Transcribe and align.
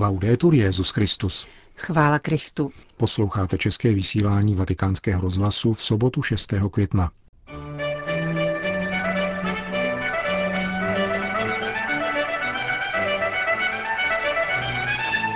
Laudetur 0.00 0.54
Jezus 0.54 0.90
Christus. 0.90 1.46
Chvála 1.76 2.18
Kristu. 2.18 2.72
Posloucháte 2.96 3.58
české 3.58 3.94
vysílání 3.94 4.54
Vatikánského 4.54 5.20
rozhlasu 5.20 5.72
v 5.72 5.82
sobotu 5.82 6.22
6. 6.22 6.54
května. 6.70 7.10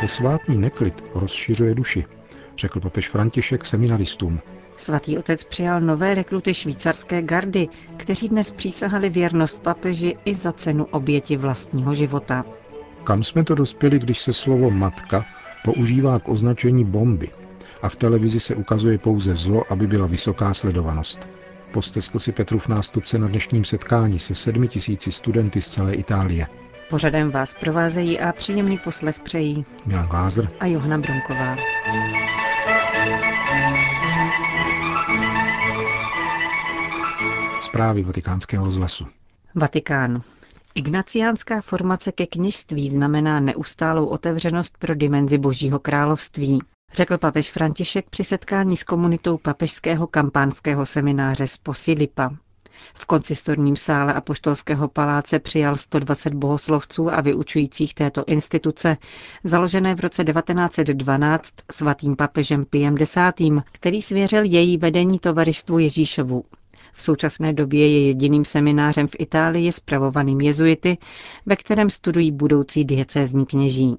Posvátný 0.00 0.58
neklid 0.58 1.04
rozšiřuje 1.14 1.74
duši, 1.74 2.04
řekl 2.58 2.80
papež 2.80 3.08
František 3.08 3.64
seminaristům. 3.64 4.40
Svatý 4.76 5.18
otec 5.18 5.44
přijal 5.44 5.80
nové 5.80 6.14
rekruty 6.14 6.54
švýcarské 6.54 7.22
gardy, 7.22 7.68
kteří 7.96 8.28
dnes 8.28 8.50
přísahali 8.50 9.08
věrnost 9.08 9.62
papeži 9.62 10.16
i 10.24 10.34
za 10.34 10.52
cenu 10.52 10.84
oběti 10.84 11.36
vlastního 11.36 11.94
života. 11.94 12.44
Kam 13.04 13.22
jsme 13.22 13.44
to 13.44 13.54
dospěli, 13.54 13.98
když 13.98 14.18
se 14.18 14.32
slovo 14.32 14.70
matka 14.70 15.24
používá 15.64 16.18
k 16.18 16.28
označení 16.28 16.84
bomby 16.84 17.30
a 17.82 17.88
v 17.88 17.96
televizi 17.96 18.40
se 18.40 18.54
ukazuje 18.54 18.98
pouze 18.98 19.34
zlo, 19.34 19.72
aby 19.72 19.86
byla 19.86 20.06
vysoká 20.06 20.54
sledovanost? 20.54 21.28
Posteskl 21.72 22.18
si 22.18 22.32
Petrův 22.32 22.68
nástupce 22.68 23.18
na 23.18 23.28
dnešním 23.28 23.64
setkání 23.64 24.18
se 24.18 24.34
sedmi 24.34 24.68
tisíci 24.68 25.12
studenty 25.12 25.60
z 25.60 25.68
celé 25.68 25.94
Itálie. 25.94 26.46
Pořadem 26.90 27.30
vás 27.30 27.54
provázejí 27.60 28.20
a 28.20 28.32
příjemný 28.32 28.78
poslech 28.78 29.20
přejí 29.20 29.64
Milan 29.86 30.06
Glázer 30.06 30.48
a 30.60 30.66
Johana 30.66 30.98
Bronková. 30.98 31.56
Zprávy 37.60 38.02
vatikánského 38.02 38.64
rozhlasu. 38.66 39.06
Vatikán. 39.54 40.22
Ignaciánská 40.76 41.60
formace 41.60 42.12
ke 42.12 42.26
kněžství 42.26 42.90
znamená 42.90 43.40
neustálou 43.40 44.06
otevřenost 44.06 44.78
pro 44.78 44.94
dimenzi 44.94 45.38
Božího 45.38 45.78
království, 45.78 46.58
řekl 46.94 47.18
papež 47.18 47.50
František 47.50 48.10
při 48.10 48.24
setkání 48.24 48.76
s 48.76 48.82
komunitou 48.82 49.38
papežského 49.38 50.06
kampánského 50.06 50.86
semináře 50.86 51.46
z 51.46 51.56
Posilipa. 51.58 52.30
V 52.94 53.06
koncistorním 53.06 53.76
sále 53.76 54.14
Apoštolského 54.14 54.88
paláce 54.88 55.38
přijal 55.38 55.76
120 55.76 56.34
bohoslovců 56.34 57.10
a 57.12 57.20
vyučujících 57.20 57.94
této 57.94 58.24
instituce, 58.24 58.96
založené 59.44 59.94
v 59.94 60.00
roce 60.00 60.24
1912 60.24 61.54
svatým 61.72 62.16
papežem 62.16 62.64
Piem 62.64 62.96
X., 63.00 63.16
který 63.72 64.02
svěřil 64.02 64.42
její 64.44 64.78
vedení 64.78 65.18
tovarištvu 65.18 65.78
Ježíšovu. 65.78 66.44
V 66.94 67.02
současné 67.02 67.52
době 67.52 67.88
je 67.88 68.06
jediným 68.06 68.44
seminářem 68.44 69.06
v 69.08 69.16
Itálii 69.18 69.72
spravovaným 69.72 70.40
jezuity, 70.40 70.98
ve 71.46 71.56
kterém 71.56 71.90
studují 71.90 72.30
budoucí 72.32 72.84
diecézní 72.84 73.46
kněží. 73.46 73.96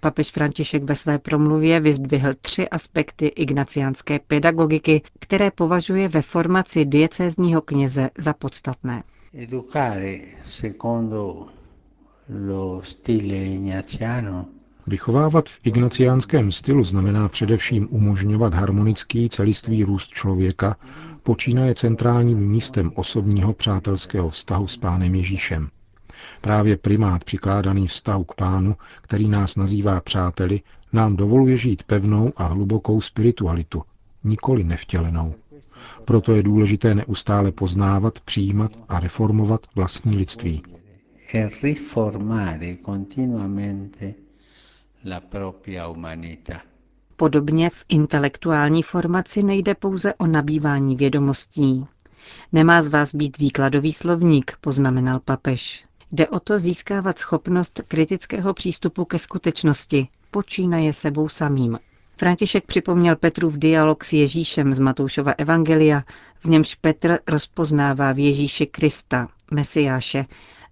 Papež 0.00 0.30
František 0.30 0.82
ve 0.82 0.94
své 0.96 1.18
promluvě 1.18 1.80
vyzdvihl 1.80 2.34
tři 2.42 2.68
aspekty 2.68 3.26
ignaciánské 3.26 4.18
pedagogiky, 4.18 5.02
které 5.20 5.50
považuje 5.50 6.08
ve 6.08 6.22
formaci 6.22 6.84
diecézního 6.84 7.60
kněze 7.60 8.10
za 8.18 8.32
podstatné. 8.32 9.02
Vychovávat 14.86 15.48
v 15.48 15.60
ignaciánském 15.62 16.52
stylu 16.52 16.84
znamená 16.84 17.28
především 17.28 17.88
umožňovat 17.90 18.54
harmonický 18.54 19.28
celistvý 19.28 19.84
růst 19.84 20.10
člověka, 20.10 20.76
počínaje 21.22 21.74
centrálním 21.74 22.38
místem 22.38 22.92
osobního 22.94 23.52
přátelského 23.52 24.30
vztahu 24.30 24.66
s 24.66 24.76
Pánem 24.76 25.14
Ježíšem. 25.14 25.68
Právě 26.40 26.76
primát 26.76 27.24
přikládaný 27.24 27.86
vztahu 27.86 28.24
k 28.24 28.34
Pánu, 28.34 28.76
který 29.02 29.28
nás 29.28 29.56
nazývá 29.56 30.00
přáteli, 30.00 30.60
nám 30.92 31.16
dovoluje 31.16 31.56
žít 31.56 31.82
pevnou 31.82 32.32
a 32.36 32.44
hlubokou 32.46 33.00
spiritualitu, 33.00 33.82
nikoli 34.24 34.64
nevtělenou. 34.64 35.34
Proto 36.04 36.32
je 36.32 36.42
důležité 36.42 36.94
neustále 36.94 37.52
poznávat, 37.52 38.20
přijímat 38.20 38.72
a 38.88 39.00
reformovat 39.00 39.60
vlastní 39.74 40.16
lidství. 40.16 40.62
E 41.34 41.48
propria 41.50 42.26
umanità. 43.46 44.21
Podobně 47.16 47.70
v 47.70 47.84
intelektuální 47.88 48.82
formaci 48.82 49.42
nejde 49.42 49.74
pouze 49.74 50.14
o 50.14 50.26
nabývání 50.26 50.96
vědomostí. 50.96 51.86
Nemá 52.52 52.82
z 52.82 52.88
vás 52.88 53.14
být 53.14 53.38
výkladový 53.38 53.92
slovník, 53.92 54.56
poznamenal 54.60 55.20
papež. 55.20 55.84
Jde 56.12 56.28
o 56.28 56.40
to 56.40 56.58
získávat 56.58 57.18
schopnost 57.18 57.82
kritického 57.88 58.54
přístupu 58.54 59.04
ke 59.04 59.18
skutečnosti, 59.18 60.08
počínaje 60.30 60.92
sebou 60.92 61.28
samým. 61.28 61.78
František 62.16 62.66
připomněl 62.66 63.16
Petrův 63.16 63.54
dialog 63.58 64.04
s 64.04 64.12
Ježíšem 64.12 64.74
z 64.74 64.78
Matoušova 64.78 65.32
Evangelia, 65.38 66.02
v 66.38 66.44
němž 66.44 66.74
Petr 66.74 67.18
rozpoznává 67.28 68.12
v 68.12 68.18
Ježíši 68.18 68.66
Krista, 68.66 69.28
Mesiáše, 69.50 70.24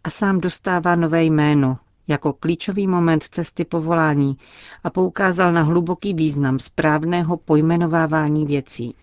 a 0.04 0.10
sám 0.10 0.40
dostává 0.40 0.96
nové 0.96 1.24
jméno, 1.24 1.78
jako 2.08 2.32
klíčový 2.32 2.86
moment 2.86 3.22
cesty 3.22 3.64
povolání 3.64 4.36
a 4.84 4.90
poukázal 4.90 5.52
na 5.52 5.62
hluboký 5.62 6.14
význam 6.14 6.58
správného 6.58 7.36
pojmenovávání 7.36 8.46
věcí. 8.46 8.94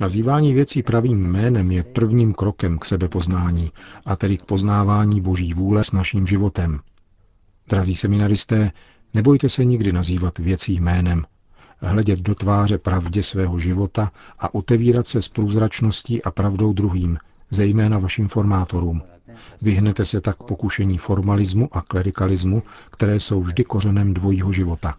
Nazývání 0.00 0.54
věcí 0.54 0.82
pravým 0.82 1.26
jménem 1.26 1.70
je 1.72 1.82
prvním 1.82 2.34
krokem 2.34 2.78
k 2.78 2.84
sebepoznání, 2.84 3.70
a 4.06 4.16
tedy 4.16 4.36
k 4.36 4.44
poznávání 4.44 5.20
Boží 5.20 5.54
vůle 5.54 5.84
s 5.84 5.92
naším 5.92 6.26
životem. 6.26 6.80
Drazí 7.68 7.96
seminaristé, 7.96 8.72
nebojte 9.14 9.48
se 9.48 9.64
nikdy 9.64 9.92
nazývat 9.92 10.38
věcí 10.38 10.74
jménem, 10.74 11.24
hledět 11.78 12.20
do 12.20 12.34
tváře 12.34 12.78
pravdě 12.78 13.22
svého 13.22 13.58
života 13.58 14.12
a 14.38 14.54
otevírat 14.54 15.08
se 15.08 15.22
s 15.22 15.28
průzračností 15.28 16.22
a 16.22 16.30
pravdou 16.30 16.72
druhým, 16.72 17.18
zejména 17.54 17.98
vašim 17.98 18.28
formátorům. 18.28 19.02
Vyhnete 19.62 20.04
se 20.04 20.20
tak 20.20 20.36
pokušení 20.42 20.98
formalismu 20.98 21.68
a 21.72 21.82
klerikalismu, 21.82 22.62
které 22.90 23.20
jsou 23.20 23.40
vždy 23.40 23.64
kořenem 23.64 24.14
dvojího 24.14 24.52
života. 24.52 24.94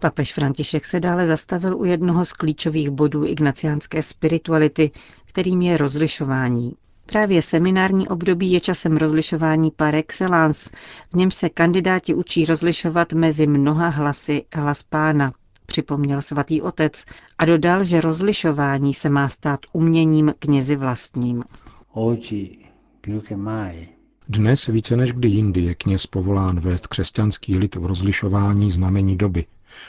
Papež 0.00 0.32
František 0.34 0.84
se 0.84 1.00
dále 1.00 1.26
zastavil 1.26 1.76
u 1.76 1.84
jednoho 1.84 2.24
z 2.24 2.32
klíčových 2.32 2.90
bodů 2.90 3.26
ignaciánské 3.26 4.02
spirituality, 4.02 4.90
kterým 5.26 5.62
je 5.62 5.76
rozlišování. 5.76 6.72
Právě 7.06 7.42
seminární 7.42 8.08
období 8.08 8.52
je 8.52 8.60
časem 8.60 8.96
rozlišování 8.96 9.70
par 9.70 9.94
excellence, 9.94 10.70
v 11.12 11.16
něm 11.16 11.30
se 11.30 11.48
kandidáti 11.48 12.14
učí 12.14 12.44
rozlišovat 12.44 13.12
mezi 13.12 13.46
mnoha 13.46 13.88
hlasy 13.88 14.44
hlas 14.54 14.82
pána, 14.82 15.32
připomněl 15.72 16.22
svatý 16.22 16.62
otec 16.62 17.04
a 17.38 17.44
dodal, 17.44 17.84
že 17.84 18.00
rozlišování 18.00 18.94
se 18.94 19.08
má 19.08 19.28
stát 19.28 19.60
uměním 19.72 20.32
knězi 20.38 20.76
vlastním. 20.76 21.44
Dnes 24.28 24.66
více 24.66 24.96
než 24.96 25.12
kdy 25.12 25.28
jindy 25.28 25.60
je 25.60 25.74
kněz 25.74 26.06
povolán 26.06 26.60
vést 26.60 26.86
křesťanský 26.86 27.58
lid 27.58 27.74
v 27.76 27.86
rozlišování 27.86 28.70
znamení 28.70 29.16
doby, 29.16 29.46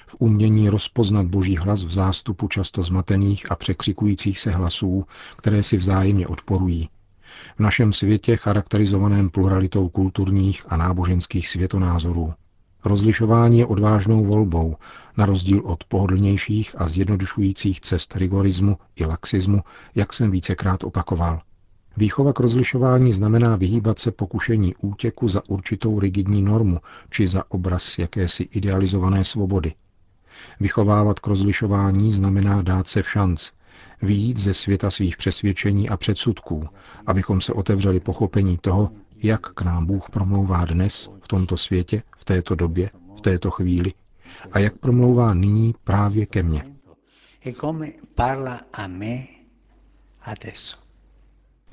v 0.08 0.16
umění 0.20 0.70
rozpoznat 0.70 1.26
boží 1.26 1.58
hlas 1.58 1.84
v 1.84 1.92
zástupu 1.92 2.48
často 2.48 2.84
zmatených 2.84 3.52
a 3.52 3.56
překřikujících 3.56 4.40
se 4.40 4.52
hlasů, 4.52 5.06
které 5.38 5.64
si 5.64 5.78
vzájemně 5.78 6.28
odporují. 6.28 6.90
V 7.56 7.60
našem 7.60 7.94
světě 7.94 8.38
charakterizovaném 8.38 9.30
pluralitou 9.30 9.90
kulturních 9.90 10.66
a 10.68 10.78
náboženských 10.78 11.48
světonázorů. 11.48 12.34
Rozlišování 12.86 13.60
je 13.60 13.66
odvážnou 13.66 14.26
volbou, 14.26 14.76
na 15.18 15.26
rozdíl 15.26 15.62
od 15.64 15.84
pohodlnějších 15.84 16.76
a 16.78 16.88
zjednodušujících 16.88 17.82
cest 17.82 18.16
rigorismu 18.16 18.78
i 18.96 19.06
laxismu, 19.06 19.62
jak 19.96 20.14
jsem 20.14 20.32
vícekrát 20.32 20.84
opakoval. 20.84 21.42
Výchova 21.98 22.34
k 22.34 22.40
rozlišování 22.40 23.14
znamená 23.14 23.56
vyhýbat 23.56 24.00
se 24.00 24.12
pokušení 24.12 24.76
útěku 24.76 25.28
za 25.28 25.42
určitou 25.48 26.00
rigidní 26.00 26.42
normu 26.42 26.80
či 27.10 27.28
za 27.28 27.44
obraz 27.52 27.98
jakési 27.98 28.44
idealizované 28.44 29.24
svobody. 29.24 29.74
Vychovávat 30.60 31.20
k 31.20 31.28
rozlišování 31.28 32.12
znamená 32.12 32.62
dát 32.62 32.88
se 32.88 33.02
v 33.02 33.10
šanc, 33.10 33.52
výjít 34.02 34.38
ze 34.38 34.54
světa 34.54 34.92
svých 34.92 35.18
přesvědčení 35.18 35.90
a 35.90 35.98
předsudků, 35.98 36.68
abychom 37.06 37.42
se 37.42 37.54
otevřeli 37.54 38.00
pochopení 38.00 38.58
toho, 38.58 38.92
jak 39.24 39.42
k 39.42 39.62
nám 39.62 39.86
Bůh 39.86 40.10
promlouvá 40.10 40.66
dnes, 40.66 41.10
v 41.22 41.28
tomto 41.28 41.58
světě, 41.58 42.04
v 42.18 42.26
této 42.26 42.56
době, 42.56 42.90
v 43.18 43.22
této 43.22 43.52
chvíli 43.52 43.94
a 44.52 44.60
jak 44.60 44.78
promlouvá 44.78 45.34
nyní 45.34 45.76
právě 45.84 46.26
ke 46.26 46.44
mně. 46.44 46.76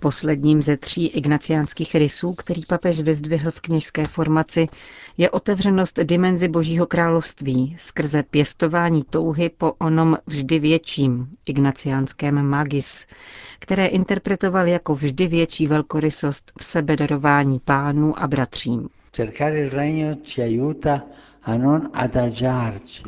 Posledním 0.01 0.63
ze 0.63 0.77
tří 0.77 1.07
ignaciánských 1.07 1.95
rysů, 1.95 2.35
který 2.35 2.63
papež 2.67 3.01
vyzdvihl 3.01 3.51
v 3.51 3.61
kněžské 3.61 4.07
formaci, 4.07 4.69
je 5.19 5.31
otevřenost 5.31 5.99
dimenzi 6.03 6.49
Božího 6.49 6.87
království 6.87 7.77
skrze 7.79 8.23
pěstování 8.23 9.05
touhy 9.11 9.49
po 9.59 9.73
onom 9.79 10.17
vždy 10.27 10.59
větším, 10.59 11.29
ignaciánském 11.47 12.43
magis, 12.47 13.07
které 13.59 13.87
interpretoval 13.87 14.67
jako 14.69 14.95
vždy 14.95 15.27
větší 15.27 15.67
velkorysost 15.67 16.53
v 16.59 16.65
sebedarování 16.65 17.59
pánů 17.65 18.19
a 18.23 18.27
bratřím. 18.27 18.89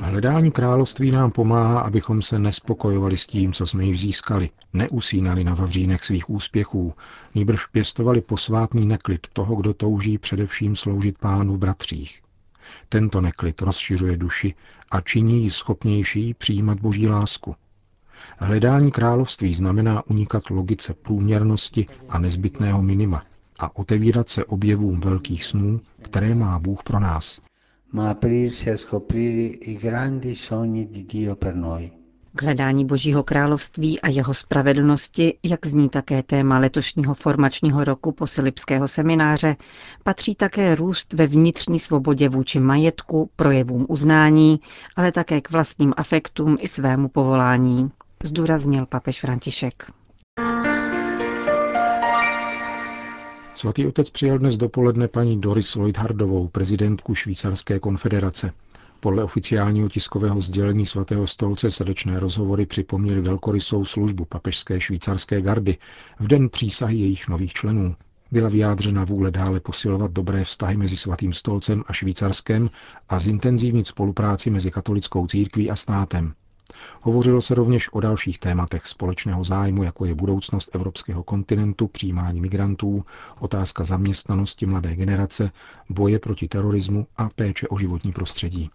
Hledání 0.00 0.50
království 0.50 1.10
nám 1.10 1.30
pomáhá, 1.30 1.80
abychom 1.80 2.22
se 2.22 2.38
nespokojovali 2.38 3.16
s 3.16 3.26
tím, 3.26 3.52
co 3.52 3.66
jsme 3.66 3.84
již 3.84 4.00
získali, 4.00 4.50
neusínali 4.72 5.44
na 5.44 5.54
vavřínech 5.54 6.04
svých 6.04 6.30
úspěchů, 6.30 6.94
nýbrž 7.34 7.66
pěstovali 7.66 8.20
posvátný 8.20 8.86
neklid 8.86 9.26
toho, 9.32 9.56
kdo 9.56 9.74
touží 9.74 10.18
především 10.18 10.76
sloužit 10.76 11.18
pánu 11.18 11.58
bratřích. 11.58 12.22
Tento 12.88 13.20
neklid 13.20 13.62
rozšiřuje 13.62 14.16
duši 14.16 14.54
a 14.90 15.00
činí 15.00 15.44
ji 15.44 15.50
schopnější 15.50 16.34
přijímat 16.34 16.80
boží 16.80 17.08
lásku. 17.08 17.56
Hledání 18.38 18.90
království 18.90 19.54
znamená 19.54 20.02
unikat 20.06 20.50
logice 20.50 20.94
průměrnosti 20.94 21.86
a 22.08 22.18
nezbytného 22.18 22.82
minima 22.82 23.22
a 23.58 23.76
otevírat 23.76 24.28
se 24.28 24.44
objevům 24.44 25.00
velkých 25.00 25.44
snů, 25.44 25.80
které 26.02 26.34
má 26.34 26.58
Bůh 26.58 26.82
pro 26.82 27.00
nás 27.00 27.40
ma 27.92 28.10
aprirsi 28.10 28.70
a 28.70 28.76
scoprire 28.76 29.46
i 29.60 29.74
grandi 29.76 30.34
sogni 30.34 30.86
di 30.90 31.02
Dio 31.04 31.36
per 31.36 31.54
noi. 31.54 31.90
K 32.34 32.42
hledání 32.42 32.84
Božího 32.84 33.22
království 33.22 34.00
a 34.00 34.08
jeho 34.08 34.34
spravedlnosti, 34.34 35.38
jak 35.42 35.66
zní 35.66 35.88
také 35.88 36.22
téma 36.22 36.58
letošního 36.58 37.14
formačního 37.14 37.84
roku 37.84 38.12
posilipského 38.12 38.88
semináře, 38.88 39.56
patří 40.02 40.34
také 40.34 40.74
růst 40.74 41.12
ve 41.12 41.26
vnitřní 41.26 41.78
svobodě 41.78 42.28
vůči 42.28 42.60
majetku, 42.60 43.30
projevům 43.36 43.86
uznání, 43.88 44.60
ale 44.96 45.12
také 45.12 45.40
k 45.40 45.50
vlastním 45.50 45.94
afektům 45.96 46.56
i 46.60 46.68
svému 46.68 47.08
povolání, 47.08 47.90
zdůraznil 48.24 48.86
papež 48.86 49.20
František. 49.20 49.90
Svatý 53.54 53.86
otec 53.86 54.10
přijal 54.10 54.38
dnes 54.38 54.56
dopoledne 54.56 55.08
paní 55.08 55.40
Doris 55.40 55.74
Lloydhardovou, 55.74 56.48
prezidentku 56.48 57.14
Švýcarské 57.14 57.78
konfederace. 57.78 58.52
Podle 59.00 59.24
oficiálního 59.24 59.88
tiskového 59.88 60.40
sdělení 60.40 60.86
svatého 60.86 61.26
stolce 61.26 61.70
srdečné 61.70 62.20
rozhovory 62.20 62.66
připomněly 62.66 63.20
velkorysou 63.20 63.84
službu 63.84 64.24
papežské 64.24 64.80
švýcarské 64.80 65.42
gardy 65.42 65.78
v 66.20 66.28
den 66.28 66.48
přísahy 66.48 66.96
jejich 66.96 67.28
nových 67.28 67.52
členů. 67.52 67.96
Byla 68.30 68.48
vyjádřena 68.48 69.04
vůle 69.04 69.30
dále 69.30 69.60
posilovat 69.60 70.10
dobré 70.10 70.44
vztahy 70.44 70.76
mezi 70.76 70.96
svatým 70.96 71.32
stolcem 71.32 71.84
a 71.86 71.92
Švýcarskem 71.92 72.70
a 73.08 73.18
zintenzívnit 73.18 73.86
spolupráci 73.86 74.50
mezi 74.50 74.70
katolickou 74.70 75.26
církví 75.26 75.70
a 75.70 75.76
státem. 75.76 76.34
Hovořilo 77.00 77.40
se 77.40 77.54
rovněž 77.54 77.92
o 77.92 78.00
dalších 78.00 78.38
tématech 78.38 78.86
společného 78.86 79.44
zájmu, 79.44 79.82
jako 79.82 80.04
je 80.04 80.14
budoucnost 80.14 80.70
evropského 80.74 81.22
kontinentu, 81.22 81.86
přijímání 81.88 82.40
migrantů, 82.40 83.04
otázka 83.40 83.84
zaměstnanosti 83.84 84.66
mladé 84.66 84.96
generace, 84.96 85.50
boje 85.88 86.18
proti 86.18 86.48
terorismu 86.48 87.06
a 87.16 87.28
péče 87.28 87.68
o 87.68 87.78
životní 87.78 88.12
prostředí. 88.12 88.70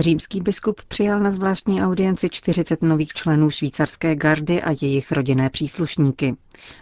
Římský 0.00 0.40
biskup 0.40 0.80
přijal 0.88 1.20
na 1.20 1.30
zvláštní 1.30 1.82
audienci 1.82 2.28
40 2.28 2.82
nových 2.82 3.12
členů 3.12 3.50
švýcarské 3.50 4.16
gardy 4.16 4.62
a 4.62 4.70
jejich 4.70 5.12
rodinné 5.12 5.50
příslušníky. 5.50 6.36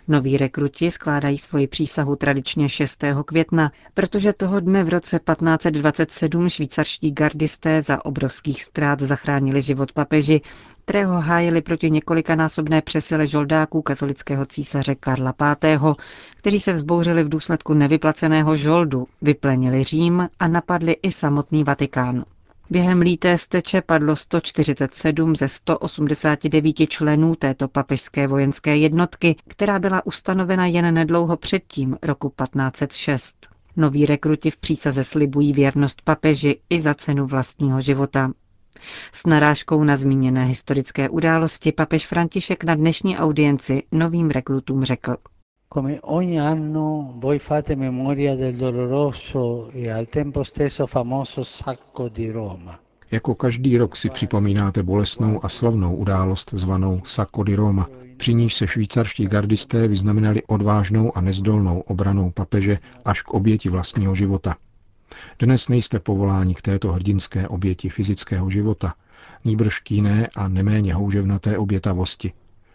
Noví 0.09 0.37
rekruti 0.37 0.91
skládají 0.91 1.39
svoji 1.39 1.67
přísahu 1.67 2.17
tradičně 2.17 2.69
6. 2.69 3.05
května, 3.25 3.73
protože 3.95 4.33
toho 4.33 4.61
dne 4.61 4.85
v 4.85 4.89
roce 4.89 5.19
1527 5.19 6.49
švýcarští 6.49 7.13
gardisté 7.13 7.83
za 7.83 8.05
obrovských 8.05 8.63
ztrát 8.63 9.01
zachránili 9.01 9.63
život 9.63 9.93
papeži, 9.93 10.41
kterého 10.85 11.21
hájili 11.21 11.63
proti 11.63 11.91
několikanásobné 11.91 12.83
přesile 12.83 13.27
žoldáků 13.27 13.83
katolického 13.83 14.47
císaře 14.47 14.95
Karla 14.95 15.35
V., 15.41 15.95
kteří 16.37 16.61
se 16.61 16.73
vzbouřili 16.73 17.25
v 17.25 17.29
důsledku 17.29 17.75
nevyplaceného 17.75 18.57
žoldu, 18.57 19.07
vyplenili 19.23 19.83
Řím 19.83 20.29
a 20.41 20.49
napadli 20.49 20.97
i 21.03 21.13
samotný 21.13 21.65
Vatikán. 21.65 22.25
Během 22.73 23.01
líté 23.01 23.39
steče 23.39 23.83
padlo 23.83 24.17
147 24.17 25.37
ze 25.37 25.49
189 25.49 26.77
členů 26.89 27.35
této 27.35 27.69
papežské 27.69 28.27
vojenské 28.27 28.77
jednotky, 28.77 29.37
která 29.49 29.79
byla 29.79 30.07
ustanovena 30.07 30.67
jen 30.67 30.95
nedlouho 30.95 31.37
předtím, 31.37 31.97
roku 32.03 32.29
1506. 32.43 33.49
Noví 33.77 34.07
rekruti 34.07 34.51
v 34.51 34.57
přísaze 34.57 35.05
slibují 35.05 35.53
věrnost 35.53 36.03
papeži 36.03 36.61
i 36.71 36.81
za 36.81 36.95
cenu 36.95 37.27
vlastního 37.27 37.81
života. 37.81 38.33
S 39.13 39.27
narážkou 39.27 39.85
na 39.85 39.97
zmíněné 39.97 40.45
historické 40.45 41.09
události 41.09 41.73
papež 41.73 42.07
František 42.07 42.65
na 42.65 42.75
dnešní 42.75 43.19
audienci 43.19 43.83
novým 43.93 44.31
rekrutům 44.31 44.85
řekl. 44.85 45.17
Come 45.73 46.01
ogni 46.03 46.41
anno 46.41 47.15
voi 47.21 47.39
fate 47.39 47.77
memoria 47.77 48.35
del 48.35 48.57
doloroso 48.57 49.71
e 49.71 49.89
al 49.89 50.09
tempo 50.09 50.43
stesso 50.43 50.85
famoso 50.87 51.45
sacco 51.45 52.09
di 52.09 52.31
Roma. 52.31 52.81
Jako 53.11 53.35
každý 53.35 53.79
rok 53.79 53.97
si 53.97 54.11
připomínáte 54.11 54.83
bolestnou 54.83 55.45
a 55.45 55.49
slavnou 55.49 55.97
událost 55.97 56.55
zvanou 56.55 57.01
Sacco 57.05 57.43
di 57.43 57.55
Roma, 57.55 57.89
při 58.17 58.35
níž 58.35 58.55
se 58.55 58.67
švýcarští 58.67 59.27
gardisté 59.27 59.89
vyznamenali 59.89 60.43
odvážnou 60.47 61.17
a 61.17 61.21
nezdolnou 61.21 61.81
obranou 61.81 62.31
papeže 62.31 62.79
až 63.05 63.23
k 63.23 63.31
oběti 63.31 63.69
vlastního 63.69 64.15
života. 64.15 64.57
Dnes 65.39 65.69
nejste 65.69 66.01
povoláni 66.01 66.55
k 66.55 66.63
této 66.63 66.93
hrdinské 66.93 67.49
oběti 67.49 67.89
fyzického 67.89 68.51
života, 68.51 68.95
nýbrž 69.45 69.83
a 70.37 70.49
neméně 70.49 70.95
houževnaté 70.95 71.59
obětavosti. 71.59 72.33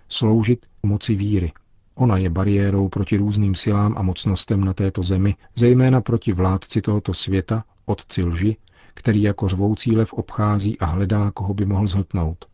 Sloužit 0.09 0.65
moci 0.83 1.15
víry, 1.15 1.51
Ona 1.95 2.18
je 2.18 2.30
bariérou 2.30 2.89
proti 2.89 3.18
různým 3.18 3.56
silám 3.56 3.95
a 3.97 4.01
mocnostem 4.01 4.63
na 4.63 4.74
této 4.74 5.03
zemi, 5.03 5.36
zejména 5.56 6.01
proti 6.01 6.33
vládci 6.33 6.81
tohoto 6.81 7.13
světa, 7.13 7.63
otci 7.86 8.24
lži, 8.24 8.57
který 8.94 9.21
jako 9.21 9.47
řvoucí 9.47 9.97
lev 9.97 10.13
obchází 10.13 10.80
a 10.80 10.86
hledá, 10.86 11.31
koho 11.31 11.53
by 11.53 11.65
mohl 11.65 11.88
zhltnout. 11.88 12.45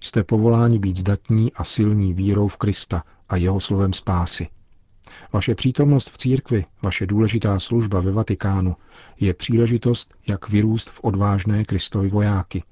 Jste 0.00 0.24
povoláni 0.24 0.78
být 0.78 0.96
zdatní 0.96 1.52
a 1.52 1.64
silní 1.64 2.14
vírou 2.14 2.48
v 2.48 2.56
Krista 2.56 3.04
a 3.28 3.36
jeho 3.36 3.60
slovem 3.60 3.92
spásy. 3.92 4.48
Vaše 5.32 5.54
přítomnost 5.54 6.10
v 6.10 6.18
církvi, 6.18 6.64
vaše 6.82 7.06
důležitá 7.06 7.58
služba 7.58 8.00
ve 8.00 8.12
Vatikánu 8.12 8.76
je 9.20 9.34
příležitost, 9.34 10.14
jak 10.28 10.48
vyrůst 10.48 10.90
v 10.90 11.00
odvážné 11.02 11.64
Kristovi 11.64 12.08
vojáky, 12.08 12.62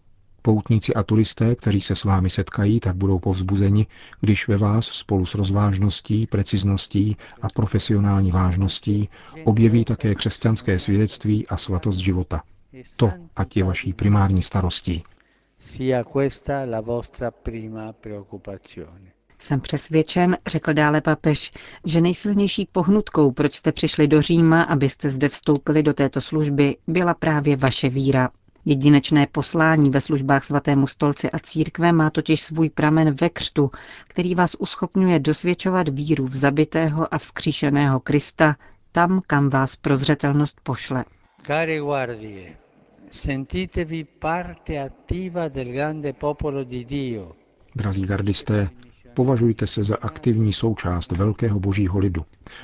Poutníci 0.42 0.94
a 0.94 1.02
turisté, 1.02 1.54
kteří 1.54 1.80
se 1.80 1.96
s 1.96 2.04
vámi 2.04 2.30
setkají, 2.30 2.80
tak 2.80 2.96
budou 2.96 3.18
povzbuzeni, 3.18 3.86
když 4.20 4.48
ve 4.48 4.56
vás 4.56 4.86
spolu 4.86 5.26
s 5.26 5.34
rozvážností, 5.34 6.26
precizností 6.26 7.16
a 7.42 7.48
profesionální 7.48 8.30
vážností 8.30 9.08
objeví 9.44 9.84
také 9.84 10.14
křesťanské 10.14 10.78
svědectví 10.78 11.46
a 11.46 11.56
svatost 11.56 11.98
života. 11.98 12.42
To, 12.96 13.12
ať 13.36 13.56
je 13.56 13.64
vaší 13.64 13.92
primární 13.92 14.42
starostí. 14.42 15.02
Jsem 19.38 19.60
přesvědčen, 19.60 20.36
řekl 20.46 20.72
dále 20.72 21.00
papež, 21.00 21.50
že 21.84 22.00
nejsilnější 22.00 22.68
pohnutkou, 22.72 23.32
proč 23.32 23.54
jste 23.54 23.72
přišli 23.72 24.08
do 24.08 24.22
Říma, 24.22 24.62
abyste 24.62 25.10
zde 25.10 25.28
vstoupili 25.28 25.82
do 25.82 25.94
této 25.94 26.20
služby, 26.20 26.76
byla 26.86 27.14
právě 27.14 27.56
vaše 27.56 27.88
víra. 27.88 28.30
Jedinečné 28.68 29.26
poslání 29.26 29.90
ve 29.90 30.00
službách 30.00 30.44
svatému 30.44 30.86
stolci 30.86 31.30
a 31.30 31.38
církve 31.38 31.92
má 31.92 32.10
totiž 32.10 32.40
svůj 32.42 32.70
pramen 32.70 33.14
ve 33.20 33.28
křtu, 33.28 33.70
který 34.08 34.34
vás 34.34 34.54
uschopňuje 34.58 35.18
dosvědčovat 35.18 35.88
víru 35.88 36.26
v 36.26 36.36
zabitého 36.36 37.14
a 37.14 37.18
vzkříšeného 37.18 38.00
Krista 38.00 38.56
tam, 38.92 39.22
kam 39.26 39.48
vás 39.50 39.76
prozřetelnost 39.76 40.60
pošle. 40.62 41.04
Care 41.46 41.78
guardie, 41.78 42.56
sentitevi 43.10 44.04
parte 44.04 44.80
attiva 44.80 45.48
del 45.48 45.72
grande 45.72 46.12
popolo 46.12 46.64
di 46.64 46.84
Dio. 46.84 47.32
Drazí 47.76 48.06
gardisté, 48.06 48.68
Považujte 49.18 49.66
se 49.66 49.84
za 49.84 49.96
aktivní 49.96 50.52
součást 50.52 51.12
velkého 51.12 51.60
božího 51.60 51.98
lidu, 51.98 52.22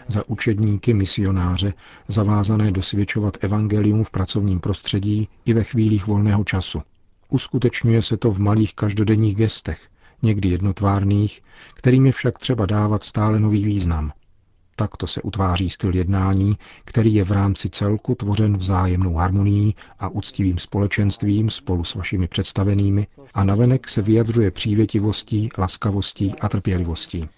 za 0.08 0.28
učedníky, 0.28 0.94
misionáře, 0.94 1.74
zavázané 2.08 2.70
dosvědčovat 2.70 3.36
evangelium 3.40 4.04
v 4.04 4.10
pracovním 4.10 4.60
prostředí 4.60 5.28
i 5.44 5.52
ve 5.52 5.64
chvílích 5.64 6.06
volného 6.06 6.44
času. 6.44 6.82
Uskutečňuje 7.28 8.02
se 8.02 8.16
to 8.16 8.30
v 8.30 8.38
malých 8.40 8.74
každodenních 8.74 9.36
gestech, 9.36 9.88
někdy 10.22 10.48
jednotvárných, 10.48 11.42
kterým 11.74 12.06
je 12.06 12.12
však 12.12 12.38
třeba 12.38 12.66
dávat 12.66 13.04
stále 13.04 13.40
nový 13.40 13.64
význam. 13.64 14.12
Takto 14.76 15.06
se 15.06 15.22
utváří 15.22 15.70
styl 15.70 15.94
jednání, 15.96 16.58
který 16.84 17.14
je 17.14 17.24
v 17.24 17.30
rámci 17.30 17.70
celku 17.70 18.14
tvořen 18.14 18.56
vzájemnou 18.56 19.14
harmonií 19.14 19.74
a 19.98 20.08
úctivým 20.08 20.58
společenstvím 20.58 21.50
spolu 21.50 21.84
s 21.84 21.94
vašimi 21.94 22.28
představenými 22.28 23.06
a 23.34 23.44
navenek 23.44 23.88
se 23.88 24.02
vyjadřuje 24.02 24.50
přívětivostí, 24.50 25.48
laskavostí 25.58 26.34
a 26.40 26.48
trpělivostí. 26.48 27.28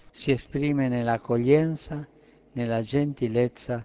Nella 2.55 2.81
gentilezza, 2.83 3.83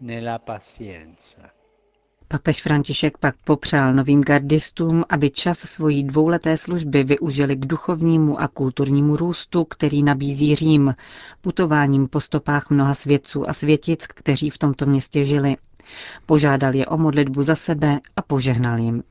nella 0.00 0.38
pazienza. 0.38 1.61
Papež 2.32 2.62
František 2.62 3.18
pak 3.18 3.34
popřál 3.44 3.94
novým 3.94 4.20
gardistům, 4.20 5.04
aby 5.08 5.30
čas 5.30 5.58
svojí 5.58 6.04
dvouleté 6.04 6.56
služby 6.56 7.04
využili 7.04 7.56
k 7.56 7.66
duchovnímu 7.66 8.40
a 8.40 8.48
kulturnímu 8.48 9.16
růstu, 9.16 9.64
který 9.64 10.02
nabízí 10.02 10.54
Řím, 10.54 10.94
putováním 11.40 12.06
po 12.06 12.20
stopách 12.20 12.70
mnoha 12.70 12.94
svědců 12.94 13.48
a 13.48 13.52
světic, 13.52 14.06
kteří 14.06 14.50
v 14.50 14.58
tomto 14.58 14.86
městě 14.86 15.24
žili. 15.24 15.56
Požádal 16.26 16.74
je 16.74 16.86
o 16.86 16.98
modlitbu 16.98 17.42
za 17.42 17.54
sebe 17.54 18.00
a 18.16 18.22
požehnal 18.22 18.78
jim. 18.78 19.02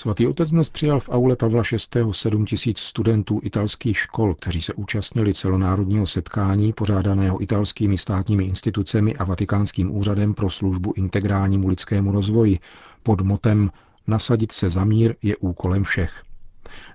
Svatý 0.00 0.26
otec 0.26 0.50
dnes 0.50 0.70
přijal 0.70 1.00
v 1.00 1.08
aule 1.08 1.36
Pavla 1.36 1.62
VI. 1.72 2.02
7 2.12 2.44
tisíc 2.46 2.78
studentů 2.78 3.40
italských 3.42 3.98
škol, 3.98 4.34
kteří 4.34 4.60
se 4.60 4.74
účastnili 4.74 5.34
celonárodního 5.34 6.06
setkání 6.06 6.72
pořádaného 6.72 7.42
italskými 7.42 7.98
státními 7.98 8.44
institucemi 8.44 9.16
a 9.16 9.24
Vatikánským 9.24 9.96
úřadem 9.96 10.34
pro 10.34 10.50
službu 10.50 10.92
integrálnímu 10.96 11.68
lidskému 11.68 12.12
rozvoji 12.12 12.58
pod 13.02 13.20
motem 13.20 13.70
Nasadit 14.06 14.52
se 14.52 14.68
za 14.68 14.84
mír 14.84 15.14
je 15.22 15.36
úkolem 15.36 15.84
všech. 15.84 16.22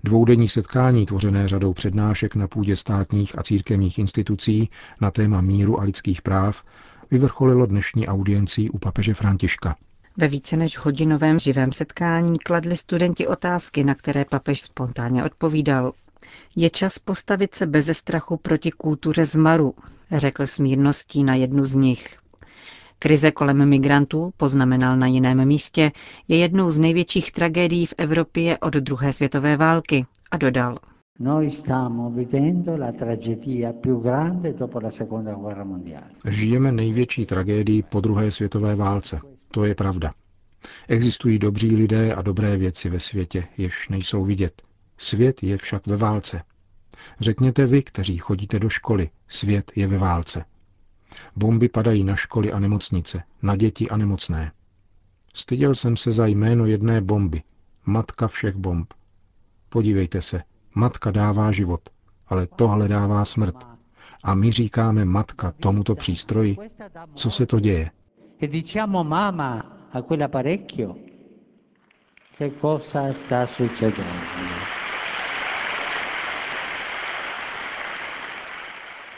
Dvoudenní 0.03 0.47
setkání, 0.47 1.05
tvořené 1.05 1.47
řadou 1.47 1.73
přednášek 1.73 2.35
na 2.35 2.47
půdě 2.47 2.75
státních 2.75 3.39
a 3.39 3.43
církevních 3.43 3.99
institucí 3.99 4.69
na 5.01 5.11
téma 5.11 5.41
míru 5.41 5.79
a 5.79 5.83
lidských 5.83 6.21
práv, 6.21 6.63
vyvrcholilo 7.11 7.65
dnešní 7.65 8.07
audiencí 8.07 8.69
u 8.69 8.77
papeže 8.77 9.13
Františka. 9.13 9.75
Ve 10.17 10.27
více 10.27 10.57
než 10.57 10.77
hodinovém 10.77 11.39
živém 11.39 11.71
setkání 11.71 12.39
kladli 12.39 12.77
studenti 12.77 13.27
otázky, 13.27 13.83
na 13.83 13.95
které 13.95 14.25
papež 14.25 14.61
spontánně 14.61 15.23
odpovídal. 15.23 15.93
Je 16.55 16.69
čas 16.69 16.99
postavit 16.99 17.55
se 17.55 17.65
beze 17.65 17.93
strachu 17.93 18.37
proti 18.37 18.71
kultuře 18.71 19.25
zmaru, 19.25 19.73
řekl 20.11 20.43
s 20.43 20.59
mírností 20.59 21.23
na 21.23 21.35
jednu 21.35 21.65
z 21.65 21.75
nich. 21.75 22.17
Krize 22.99 23.31
kolem 23.31 23.69
migrantů, 23.69 24.31
poznamenal 24.37 24.97
na 24.97 25.07
jiném 25.07 25.45
místě, 25.47 25.91
je 26.27 26.37
jednou 26.37 26.71
z 26.71 26.79
největších 26.79 27.31
tragédií 27.31 27.85
v 27.85 27.93
Evropě 27.97 28.57
od 28.57 28.73
druhé 28.73 29.13
světové 29.13 29.57
války 29.57 30.05
a 30.31 30.37
dodal. 30.37 30.77
Žijeme 36.29 36.71
největší 36.71 37.25
tragédii 37.25 37.83
po 37.83 38.01
druhé 38.01 38.31
světové 38.31 38.75
válce. 38.75 39.19
To 39.51 39.65
je 39.65 39.75
pravda. 39.75 40.13
Existují 40.87 41.39
dobří 41.39 41.75
lidé 41.75 42.13
a 42.13 42.21
dobré 42.21 42.57
věci 42.57 42.89
ve 42.89 42.99
světě, 42.99 43.47
jež 43.57 43.89
nejsou 43.89 44.25
vidět. 44.25 44.61
Svět 44.97 45.43
je 45.43 45.57
však 45.57 45.87
ve 45.87 45.97
válce. 45.97 46.43
Řekněte 47.19 47.65
vy, 47.65 47.83
kteří 47.83 48.17
chodíte 48.17 48.59
do 48.59 48.69
školy, 48.69 49.09
svět 49.27 49.71
je 49.75 49.87
ve 49.87 49.97
válce. 49.97 50.45
Bomby 51.35 51.69
padají 51.69 52.03
na 52.03 52.15
školy 52.15 52.51
a 52.51 52.59
nemocnice, 52.59 53.23
na 53.41 53.55
děti 53.55 53.89
a 53.89 53.97
nemocné. 53.97 54.51
Styděl 55.33 55.75
jsem 55.75 55.97
se 55.97 56.11
za 56.11 56.25
jméno 56.25 56.65
jedné 56.65 57.01
bomby, 57.01 57.43
matka 57.85 58.27
všech 58.27 58.55
bomb. 58.55 58.93
Podívejte 59.69 60.21
se, 60.21 60.43
matka 60.75 61.11
dává 61.11 61.51
život, 61.51 61.89
ale 62.27 62.47
tohle 62.47 62.87
dává 62.87 63.25
smrt. 63.25 63.55
A 64.23 64.35
my 64.35 64.51
říkáme 64.51 65.05
matka 65.05 65.51
tomuto 65.51 65.95
přístroji. 65.95 66.57
Co 67.15 67.31
se 67.31 67.45
to 67.45 67.59
děje? 67.59 67.91
E 68.39 68.47
diciamo 68.47 69.03
mamma 69.03 69.87
a 69.91 70.01
quell'apparecchio, 70.01 70.99
che 72.37 72.57
cosa 72.57 73.13
sta 73.13 73.45
succedendo? 73.45 74.73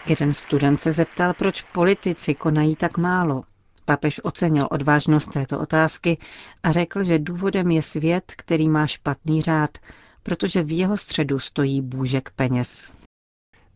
Jeden 0.05 0.33
student 0.33 0.79
se 0.79 0.91
zeptal, 0.91 1.33
proč 1.33 1.61
politici 1.61 2.35
konají 2.35 2.75
tak 2.75 2.97
málo. 2.97 3.43
Papež 3.85 4.19
ocenil 4.23 4.67
odvážnost 4.71 5.31
této 5.31 5.59
otázky 5.59 6.17
a 6.63 6.71
řekl, 6.71 7.03
že 7.03 7.19
důvodem 7.19 7.71
je 7.71 7.81
svět, 7.81 8.33
který 8.37 8.69
má 8.69 8.87
špatný 8.87 9.41
řád, 9.41 9.77
protože 10.23 10.63
v 10.63 10.77
jeho 10.77 10.97
středu 10.97 11.39
stojí 11.39 11.81
bůžek 11.81 12.29
peněz. 12.35 12.93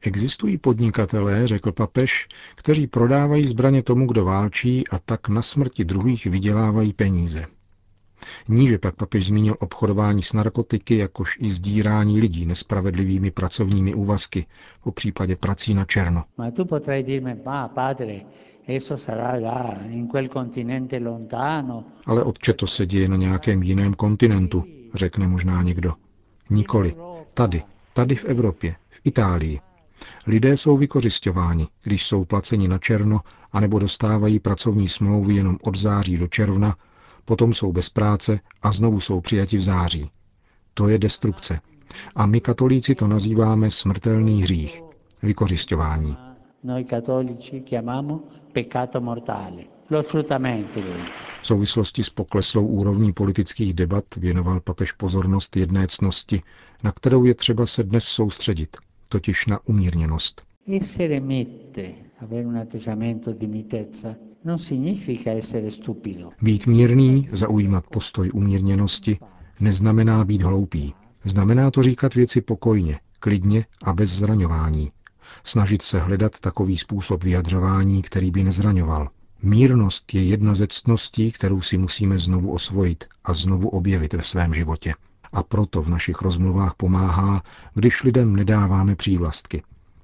Existují 0.01 0.58
podnikatelé, 0.58 1.48
řekl 1.48 1.72
papež, 1.72 2.27
kteří 2.55 2.88
prodávají 2.88 3.48
zbraně 3.48 3.84
tomu, 3.84 4.08
kdo 4.08 4.25
válčí 4.25 4.88
a 4.88 5.00
tak 5.00 5.29
na 5.29 5.41
smrti 5.41 5.86
druhých 5.86 6.25
vydělávají 6.25 6.93
peníze. 6.93 7.46
Níže 8.48 8.77
pak 8.77 8.96
papež 8.96 9.25
zmínil 9.25 9.55
obchodování 9.60 10.24
s 10.24 10.34
narkotiky, 10.34 10.98
jakož 10.98 11.38
i 11.41 11.50
zdírání 11.50 12.20
lidí 12.20 12.46
nespravedlivými 12.46 13.31
pracovními 13.31 13.93
úvazky, 13.93 14.46
po 14.84 14.91
případě 14.91 15.36
prací 15.36 15.74
na 15.74 15.86
černo. 15.86 16.24
Ale 22.05 22.24
otče 22.24 22.53
to 22.53 22.67
se 22.67 22.86
děje 22.86 23.08
na 23.08 23.15
nějakém 23.17 23.63
jiném 23.63 23.93
kontinentu, 23.93 24.63
řekne 24.93 25.27
možná 25.27 25.63
někdo. 25.63 25.93
Nikoli. 26.50 26.96
Tady, 27.34 27.63
tady 27.93 28.15
v 28.15 28.25
Evropě, 28.25 28.75
v 28.89 29.01
Itálii. 29.03 29.60
Lidé 30.27 30.58
jsou 30.58 30.77
vykořišťováni, 30.77 31.67
když 31.84 32.05
jsou 32.05 32.25
placeni 32.25 32.67
na 32.67 32.77
černo, 32.77 33.22
anebo 33.51 33.79
dostávají 33.79 34.39
pracovní 34.39 34.89
smlouvy 34.89 35.36
jenom 35.36 35.58
od 35.62 35.77
září 35.77 36.17
do 36.17 36.27
června, 36.27 36.75
potom 37.25 37.53
jsou 37.53 37.72
bez 37.72 37.89
práce 37.89 38.39
a 38.62 38.72
znovu 38.72 39.00
jsou 39.00 39.22
přijati 39.22 39.58
v 39.58 39.62
září. 39.62 40.12
To 40.74 40.88
je 40.89 40.98
destrukce. 41.00 41.60
A 42.15 42.25
my 42.25 42.41
katolíci 42.41 42.96
to 42.96 43.08
nazýváme 43.08 43.72
smrtelný 43.72 44.41
hřích, 44.41 44.81
vykořišťování. 45.24 46.17
V 51.41 51.48
souvislosti 51.48 52.03
s 52.03 52.10
pokleslou 52.10 52.65
úrovní 52.65 53.13
politických 53.13 53.74
debat 53.74 54.03
věnoval 54.17 54.60
papež 54.60 54.91
pozornost 54.91 55.58
jedné 55.58 55.88
cnosti, 55.88 56.41
na 56.84 56.91
kterou 56.91 57.24
je 57.25 57.34
třeba 57.36 57.65
se 57.65 57.84
dnes 57.84 58.03
soustředit– 58.03 58.77
totiž 59.11 59.45
na 59.47 59.59
umírněnost. 59.65 60.43
Být 66.41 66.67
mírný, 66.67 67.29
zaujímat 67.31 67.87
postoj 67.87 68.31
umírněnosti, 68.33 69.19
neznamená 69.59 70.25
být 70.25 70.41
hloupý. 70.41 70.93
Znamená 71.23 71.71
to 71.71 71.83
říkat 71.83 72.15
věci 72.15 72.41
pokojně, 72.41 72.99
klidně 73.19 73.65
a 73.83 73.93
bez 73.93 74.09
zraňování. 74.09 74.91
Snažit 75.43 75.81
se 75.81 75.99
hledat 75.99 76.39
takový 76.39 76.77
způsob 76.77 77.23
vyjadřování, 77.23 78.01
který 78.01 78.31
by 78.31 78.43
nezraňoval. 78.43 79.09
Mírnost 79.43 80.13
je 80.13 80.23
jedna 80.23 80.55
ze 80.55 80.67
ctností, 80.67 81.31
kterou 81.31 81.61
si 81.61 81.77
musíme 81.77 82.19
znovu 82.19 82.51
osvojit 82.51 83.05
a 83.23 83.33
znovu 83.33 83.69
objevit 83.69 84.13
ve 84.13 84.23
svém 84.23 84.53
životě 84.53 84.93
a 85.33 85.43
proto 85.43 85.81
v 85.81 85.89
našich 85.89 86.21
rozmluvách 86.21 86.73
pomáhá, 86.75 87.43
když 87.73 88.03
lidem 88.03 88.35
nedáváme 88.35 88.95
přívlastky. 88.95 89.63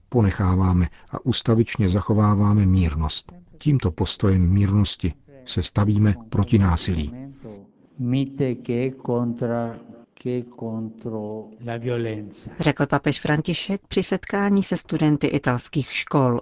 Ponecháváme 0.09 0.89
a 1.11 1.25
ustavičně 1.25 1.89
zachováváme 1.89 2.65
mírnost. 2.65 3.31
Tímto 3.57 3.91
postojem 3.91 4.49
mírnosti 4.49 5.13
se 5.45 5.63
stavíme 5.63 6.13
proti 6.29 6.59
násilí. 6.59 7.11
Řekl 12.59 12.85
papež 12.85 13.21
František 13.21 13.81
při 13.87 14.03
setkání 14.03 14.63
se 14.63 14.77
studenty 14.77 15.27
italských 15.27 15.91
škol. 15.93 16.41